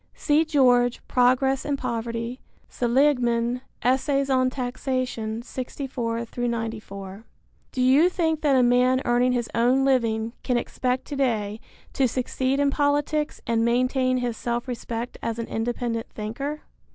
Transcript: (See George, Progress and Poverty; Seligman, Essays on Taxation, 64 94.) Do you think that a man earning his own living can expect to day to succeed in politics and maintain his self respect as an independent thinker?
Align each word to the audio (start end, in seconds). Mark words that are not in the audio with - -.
(See 0.15 0.43
George, 0.45 0.99
Progress 1.07 1.63
and 1.63 1.77
Poverty; 1.77 2.39
Seligman, 2.67 3.61
Essays 3.83 4.31
on 4.31 4.49
Taxation, 4.49 5.43
64 5.43 6.25
94.) 6.35 7.23
Do 7.71 7.83
you 7.83 8.09
think 8.09 8.41
that 8.41 8.55
a 8.55 8.63
man 8.63 9.03
earning 9.05 9.33
his 9.33 9.47
own 9.53 9.85
living 9.85 10.33
can 10.41 10.57
expect 10.57 11.05
to 11.05 11.15
day 11.15 11.59
to 11.93 12.07
succeed 12.07 12.59
in 12.59 12.71
politics 12.71 13.41
and 13.45 13.63
maintain 13.63 14.17
his 14.17 14.35
self 14.37 14.67
respect 14.67 15.19
as 15.21 15.37
an 15.37 15.45
independent 15.47 16.09
thinker? 16.09 16.61